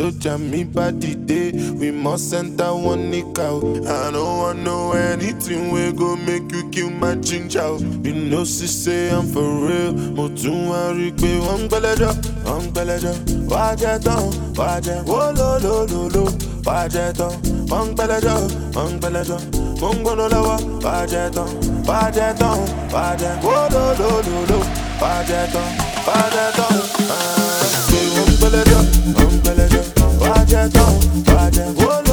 soldier, 0.00 0.38
me 0.38 0.64
body 0.64 1.14
day. 1.14 1.52
We 1.52 1.90
must 1.90 2.32
enter 2.32 2.74
one 2.74 3.10
nick 3.10 3.38
out. 3.38 3.62
I 3.86 4.10
don't 4.10 4.38
want 4.40 4.58
no 4.60 4.92
anything 4.92 5.70
we 5.70 5.92
go 5.92 6.16
make 6.16 6.50
you 6.52 6.68
kill 6.70 6.90
my 6.90 7.14
ginger. 7.16 7.76
You 8.04 8.14
know 8.14 8.44
she 8.44 8.66
say 8.66 9.10
I'm 9.10 9.26
for 9.26 9.44
real. 9.66 9.92
Mo 10.16 10.28
tún 10.28 10.68
wá 10.70 10.80
rí 10.96 11.08
pé 11.20 11.30
wọ́n 11.46 11.60
ń 11.60 11.68
gbẹ́lẹ́jọ́, 11.70 12.12
wọ́n 12.46 12.60
ń 12.62 12.66
gbẹ́lẹ́jọ́. 12.72 13.14
Wá 13.52 13.64
jẹ́ 13.80 13.96
tán, 14.04 14.22
wá 14.58 14.70
jẹ́ 14.86 14.98
wólólólóló. 15.08 16.24
Wá 16.66 16.78
jẹ́ 16.94 17.08
tán, 17.18 17.32
wọ́n 17.70 17.84
ń 17.88 17.92
gbẹ́lẹ́jọ́, 17.96 18.38
wọ́n 18.76 18.88
ń 18.92 18.98
gbẹ́lẹ́jọ́. 19.00 19.40
Mo 19.80 19.88
ń 19.92 19.96
gbóná 20.02 20.26
lọ́wọ́, 20.34 20.58
wá 20.84 20.96
jẹ́ 21.12 21.26
tán, 21.36 21.48
wá 21.88 22.00
jẹ́ 23.20 23.34
lo 23.44 23.56
lo 23.74 23.84
lo 24.00 24.38
lo. 24.50 24.58
Wá 25.02 25.12
jẹ́ 25.28 25.44
tán, 25.52 25.68
wá 26.06 26.18
jẹ́ 26.34 26.48
tán. 26.58 26.74
Ah 27.14 27.89
gbẹlẹjọ 28.40 28.78
come 29.16 29.36
gbẹlẹjọ 29.44 29.80
wàá 30.20 30.44
jẹ 30.50 30.62
tán 30.74 30.92
wàá 31.26 31.50
jẹ 31.56 31.64
wọlé. 31.78 32.09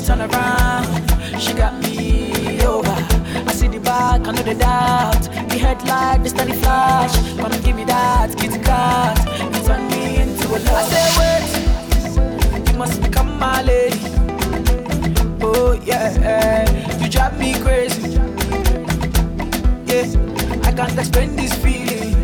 Turn 0.00 0.20
around. 0.20 0.86
She 1.40 1.52
got 1.52 1.74
me 1.82 2.60
over. 2.62 2.96
I 3.48 3.52
see 3.52 3.68
the 3.68 3.78
back, 3.80 4.26
I 4.26 4.32
know 4.32 4.42
the 4.42 4.54
doubt. 4.54 5.22
The 5.48 5.58
headlight, 5.58 6.22
the 6.22 6.28
steady 6.30 6.52
flash. 6.52 7.14
Come 7.36 7.52
and 7.52 7.64
give 7.64 7.76
me 7.76 7.84
that 7.84 8.36
kitty 8.36 8.58
cat. 8.58 9.16
You 9.54 9.62
turn 9.64 9.88
me 9.88 10.16
into 10.22 10.48
a 10.48 10.58
love. 10.58 10.68
I 10.68 10.82
say 10.92 11.06
wait, 11.18 12.68
you 12.68 12.78
must 12.78 13.02
become 13.02 13.38
my 13.38 13.62
lady. 13.62 14.00
Oh 15.40 15.72
yeah, 15.84 16.64
you 17.00 17.08
drive 17.08 17.38
me 17.38 17.54
crazy. 17.60 18.12
Yeah, 19.86 20.06
I 20.64 20.72
can't 20.72 20.98
explain 20.98 21.36
this 21.36 21.54
feeling. 21.54 22.14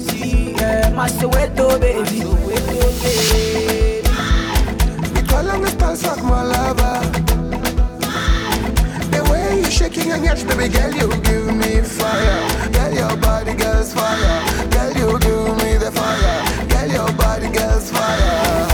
See, 0.00 0.52
yeah, 0.52 0.90
my 0.94 1.08
Soweto 1.08 1.78
baby. 1.80 2.20
Soweto 2.20 3.02
baby. 3.02 3.97
Calling 5.38 5.62
me 5.62 5.68
spells 5.68 6.02
like 6.02 6.24
my 6.24 6.42
lover. 6.42 6.98
The 9.12 9.22
way 9.30 9.60
you 9.60 9.70
shaking 9.70 10.10
and 10.10 10.24
yash, 10.24 10.42
baby 10.42 10.66
girl, 10.68 10.92
you 10.92 11.08
give 11.22 11.54
me 11.54 11.80
fire. 11.80 12.72
Girl, 12.72 12.92
your 12.92 13.16
body, 13.18 13.54
girl's 13.54 13.94
fire. 13.94 14.42
Girl, 14.72 14.92
you 14.98 15.18
give 15.20 15.56
me 15.62 15.78
the 15.78 15.92
fire. 15.94 16.42
Girl, 16.66 16.90
your 16.90 17.12
body, 17.12 17.48
girl's 17.56 17.88
fire. 17.88 18.66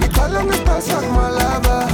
Me 0.00 0.08
calling 0.08 0.50
me 0.50 0.56
spells 0.56 0.88
like 0.92 1.10
my 1.12 1.30
lover. 1.30 1.86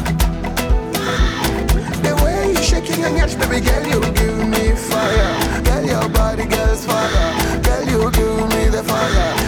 The 2.03 2.13
way 2.25 2.51
you 2.51 2.57
shaking 2.57 3.05
and 3.05 3.19
yash, 3.19 3.37
baby 3.37 3.61
girl, 3.61 3.87
you 3.87 4.01
give 4.19 4.49
me 4.49 4.75
fire. 4.75 5.63
Girl, 5.63 5.85
your 5.85 6.09
body, 6.09 6.47
girl's 6.47 6.85
fire. 6.85 7.63
Girl, 7.63 7.85
you 7.87 8.11
give 8.11 8.49
me 8.51 8.69
the 8.69 8.83
fire. 8.83 9.42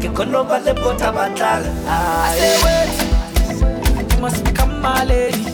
Ke 0.00 0.08
kgone 0.14 0.40
ba 0.48 0.56
le 0.64 0.72
botha 0.80 1.08
batlala 1.16 1.70
I 1.88 2.34
say 2.38 2.56
wait, 2.64 2.94
you 4.12 4.18
must 4.20 4.44
become 4.44 4.80
my 4.80 5.04
lady. 5.04 5.44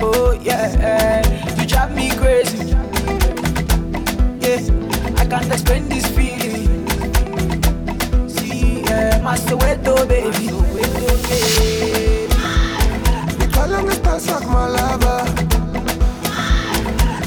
Oh 0.00 0.32
yeah, 0.42 1.20
you 1.58 1.66
drive 1.66 1.92
me 1.94 2.10
crazy. 2.20 2.76
Yeah, 4.40 5.20
I 5.20 5.24
can't 5.26 5.52
explain 5.52 5.88
this 5.88 6.06
feeling. 6.16 6.88
See, 8.28 8.80
yeah, 8.88 9.20
my 9.22 9.36
Soweto 9.36 10.08
baby. 10.08 10.48
Soweto 10.48 11.08
oh, 11.08 11.28
baby. 11.28 11.95
Calling 13.66 13.88
me 13.88 13.94
spells 13.94 14.28
like 14.28 14.46
my 14.46 14.68
lover. 14.68 15.24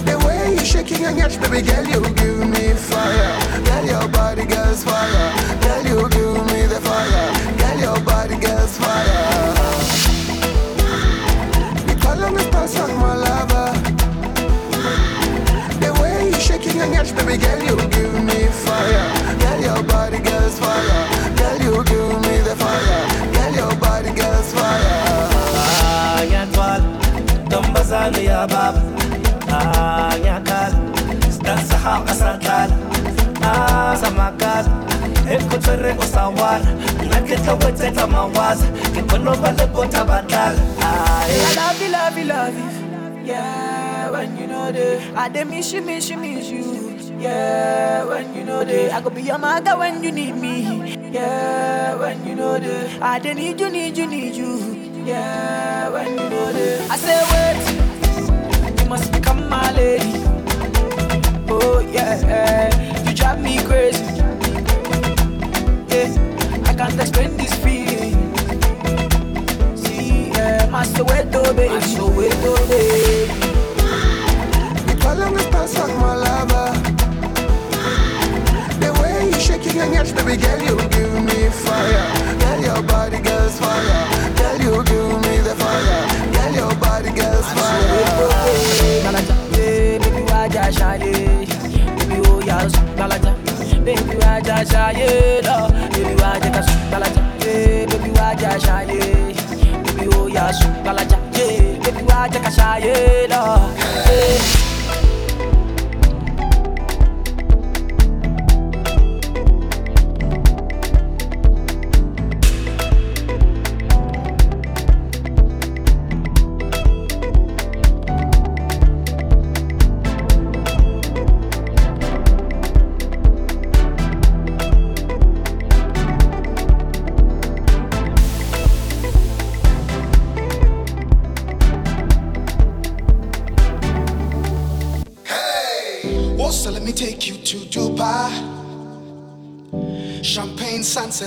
The 0.08 0.16
way 0.26 0.54
you 0.54 0.64
shaking 0.64 1.04
and 1.04 1.18
yash, 1.18 1.36
baby 1.36 1.62
girl, 1.68 1.86
you 1.86 2.02
give 2.16 2.48
me 2.48 2.74
fire. 2.76 3.66
Girl, 3.66 3.86
your 3.86 4.08
body, 4.08 4.46
ngiyakhala 30.20 30.70
sidansahaka 31.34 32.14
sadlala 32.14 32.76
ah 33.44 33.94
samakala 34.02 34.70
ekhotswere 35.30 35.92
o 36.02 36.04
sawara 36.14 36.72
nna 37.06 37.20
ke 37.28 37.36
tlo 37.44 37.54
wetsetsa 37.64 38.08
mawaza 38.08 38.68
ke 38.94 39.02
kgone 39.08 39.34
ba 39.42 39.50
le 39.58 39.66
botha 39.74 40.02
batlala 40.10 40.62
ah 40.82 41.26
I 41.30 41.54
love 41.56 41.82
you, 41.82 41.90
love 41.94 42.18
you, 42.18 42.26
love 42.26 42.58
you. 42.58 42.70
Yeah, 43.30 44.10
when 44.10 44.34
you 44.38 44.48
know 44.48 44.72
the 44.72 44.98
I 45.16 45.30
dey 45.30 45.44
miss 45.44 45.72
you, 45.72 45.82
miss 45.86 46.10
you, 46.10 46.18
miss 46.18 46.50
you. 46.50 46.98
Yeah, 47.20 48.04
when 48.10 48.34
you 48.34 48.44
know 48.44 48.64
the 48.66 48.92
I 48.92 49.02
could 49.02 49.14
be 49.14 49.22
your 49.22 49.38
mother 49.38 49.78
when 49.78 50.02
you 50.04 50.12
need 50.12 50.34
me. 50.36 50.98
Yeah, 51.14 51.94
when 52.02 52.26
you 52.26 52.34
know 52.36 52.58
the 52.58 52.90
I 53.02 53.20
dey 53.20 53.34
need 53.36 53.60
you, 53.62 53.70
need 53.70 53.96
you, 53.98 54.08
need 54.08 54.34
you. 54.34 54.52
Yeah, 55.06 55.90
when 55.94 56.10
you 56.18 56.30
know 56.34 56.48
the 56.52 56.68
I 56.90 56.98
say 56.98 57.22
wait, 57.30 57.69
must 58.90 59.12
become 59.12 59.48
my 59.48 59.72
lady. 59.74 60.24
Oh 61.48 61.80
yeah, 61.94 63.04
you 63.06 63.14
drive 63.14 63.40
me 63.40 63.64
crazy. 63.64 64.04
Yeah, 65.90 66.10
I 66.66 66.74
can't 66.74 67.00
explain 67.00 67.38
this 67.38 67.54
feeling. 67.64 68.18
See, 69.78 70.30
yeah, 70.30 70.68
my 70.72 70.84
Soweto 70.84 71.56
baby, 71.56 71.70
my 71.70 71.80
Soweto 71.82 72.54
baby. 72.68 73.32
Me 74.88 75.00
calling 75.00 75.36
me 75.36 75.42
spells 75.44 75.78
like 75.78 75.96
my 75.98 76.16
lover. 76.16 76.79
The 79.62 79.70
way 79.70 79.76
you 79.76 79.76
shaking 79.76 79.82
and 79.82 79.94
yash, 79.94 80.12
baby 80.12 80.38
girl, 80.38 80.60
you 80.62 80.90
give 80.90 81.14
me 81.24 81.50
fire. 81.50 82.06
Girl, 82.40 82.62
your 82.62 82.82
body, 82.84 83.20
girl's 83.20 83.60
fire. 83.60 84.08
Girl, 84.38 84.58
you 84.62 84.84
give 84.84 85.22
me 85.24 85.38
the 85.40 85.56
fire. 85.56 86.06
Girl, 86.34 86.54
your 86.56 86.76
body, 86.80 87.12
girl's 87.12 87.48
fire. 87.54 87.88
Lalaja, 89.06 89.36
yeah, 89.58 89.98
baby 90.00 90.22
waja 90.32 90.64
shaye, 90.72 91.12
baby 91.98 92.18
oh 92.28 92.40
yes, 92.46 92.74
lalaja, 93.00 93.34
baby 93.84 94.16
waja 94.22 94.66
shaye, 94.66 95.42
la, 95.44 95.68
baby 95.90 96.16
waja 96.22 96.50
kasu, 96.52 96.74
lalaja, 96.92 97.22
yeah, 97.44 97.86
baby 97.88 98.10
waja 98.18 98.60
shaye, 98.60 99.34
baby 99.86 100.08
oh 100.16 100.28
yes, 100.28 100.62
yeah, 100.64 101.80
baby 101.84 102.04
waja 102.12 102.40
kashaye, 102.40 103.28
la, 103.30 103.44
yeah. 104.08 104.69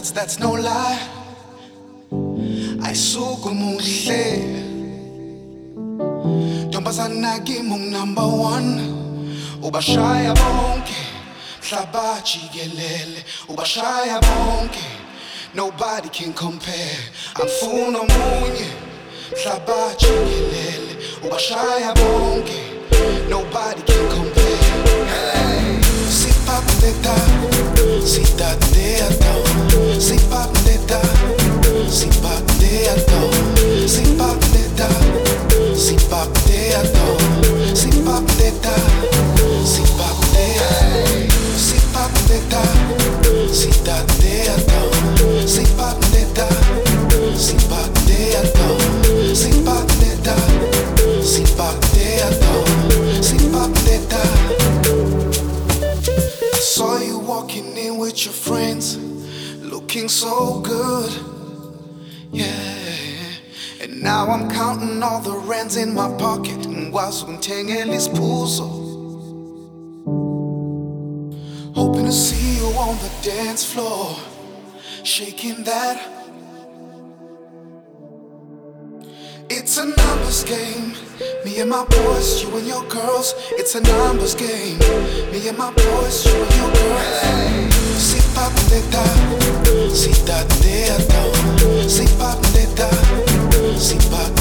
Sunsets, 0.03 0.11
that's 0.11 0.39
no 0.41 0.53
lie. 0.53 0.99
Ayisuku 2.83 3.51
muhle. 3.55 4.25
Ntombazana 6.67 7.39
kimung 7.45 7.91
number 7.91 8.23
one. 8.23 8.81
Ubashaya 9.63 10.35
bonke. 10.35 10.99
Mhlaba 11.63 12.21
jikelele. 12.25 13.25
Ubashaya 13.49 14.21
bonke. 14.21 14.85
Nobody 15.55 16.09
can 16.09 16.33
compare. 16.33 16.99
Amfuna 17.35 18.01
munye. 18.01 18.67
Mhlaba 19.31 19.95
jikelele. 19.99 20.97
Ubashaya 21.23 21.95
bonke. 21.95 22.59
Nobody 23.29 23.83
can 23.83 24.09
compare. 24.11 24.59
Hey, 25.07 25.83
si 26.09 26.33
pap 26.45 26.67
teta, 26.81 27.15
si 28.05 28.33
walking 57.43 57.77
in 57.77 57.99
with 57.99 58.25
your 58.25 58.33
friends, 58.33 58.97
looking 59.63 60.09
so 60.09 60.61
good. 60.61 61.32
Yeah. 62.33 62.47
And 63.83 64.03
now 64.03 64.27
I'm 64.31 64.49
counting 64.49 65.03
all 65.03 65.21
the 65.21 65.37
rands 65.37 65.77
in 65.77 65.95
my 65.95 66.09
pocket. 66.17 66.65
And 66.65 66.91
Ngwazi 66.93 67.27
ngithengela 67.27 67.95
isiphuzo. 67.95 68.69
Hoping 71.75 72.07
to 72.07 72.13
see 72.13 72.57
you 72.59 72.67
on 72.79 72.97
the 72.99 73.11
dance 73.23 73.65
floor, 73.65 74.17
shaking 75.05 75.65
that. 75.65 76.01
It's 79.51 79.77
a 79.77 79.85
numbers 79.85 80.45
game. 80.45 80.95
Me 81.45 81.61
and 81.61 81.69
my 81.69 81.85
boys, 81.85 82.43
you 82.43 82.57
and 82.57 82.67
your 82.67 82.85
girls. 82.89 83.35
It's 83.59 83.75
a 83.75 83.81
numbers 83.83 84.35
game. 84.35 84.79
Me 85.31 85.49
and 85.49 85.59
my 85.59 85.71
boys, 85.73 86.25
you 86.25 86.33
and 86.33 86.55
your 86.57 86.73
girls. 86.73 87.75
Si 88.01 88.19
pateta, 88.35 89.05
si 89.95 90.11
pateta, 90.25 91.42
si 93.83 93.97
pateato, 93.97 94.32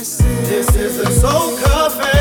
This 0.00 0.18
is, 0.18 0.48
this 0.48 0.76
is 0.76 0.98
a 0.98 1.10
soul 1.12 1.58
cafe. 1.58 2.19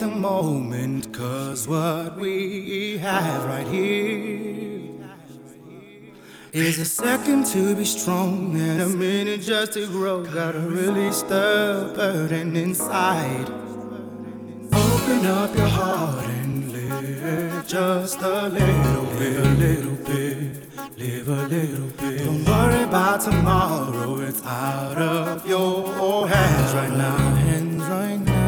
the 0.00 0.08
moment, 0.08 1.12
cause 1.12 1.68
what 1.68 2.16
we 2.16 2.96
have 2.96 3.44
right 3.44 3.66
here 3.66 4.98
is 6.54 6.78
a 6.78 6.86
second 6.86 7.44
to 7.44 7.76
be 7.76 7.84
strong 7.84 8.58
and 8.58 8.80
a 8.80 8.88
minute 8.88 9.42
just 9.42 9.74
to 9.74 9.86
grow. 9.88 10.24
Gotta 10.24 10.60
release 10.60 11.20
the 11.20 11.92
burden 11.94 12.56
inside. 12.56 13.50
Open 14.72 15.26
up 15.26 15.54
your 15.54 15.68
heart 15.68 16.24
and 16.24 16.72
live 16.72 17.66
just 17.66 18.22
a 18.22 18.48
little 18.48 19.06
bit, 19.18 19.36
a 19.36 19.50
little 19.50 19.96
bit, 19.96 20.98
live 20.98 21.28
a 21.28 21.46
little 21.46 21.88
bit. 21.88 22.24
Don't 22.24 22.44
worry 22.46 22.82
about 22.84 23.20
tomorrow, 23.20 24.18
it's 24.20 24.42
out 24.46 24.96
of 24.96 25.46
your 25.46 26.26
hands 26.26 26.74
right 26.74 26.90
now, 26.90 27.18
hands 27.34 27.82
right 27.84 28.16
now 28.16 28.39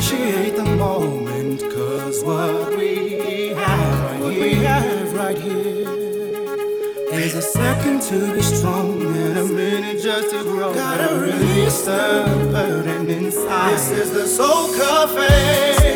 appreciate 0.00 0.56
the 0.56 0.64
moment, 0.64 1.60
cause 1.60 2.24
what 2.24 2.74
we 2.74 3.48
have 3.48 4.00
right 4.00 4.20
what 4.20 4.32
we 4.32 4.54
have 4.54 5.12
right 5.12 5.36
here 5.36 5.86
is 7.12 7.34
a 7.34 7.42
second 7.42 8.00
to 8.00 8.34
be 8.34 8.40
strong 8.40 9.02
and 9.02 9.38
a 9.38 9.44
minute 9.44 10.02
just 10.02 10.30
to 10.30 10.42
grow. 10.42 10.72
Gotta 10.72 11.20
release 11.20 11.82
the 11.82 12.48
burden 12.50 13.10
inside. 13.10 13.74
This 13.74 13.90
is 13.90 14.10
the 14.12 14.26
soul 14.26 14.74
cafe. 14.74 15.90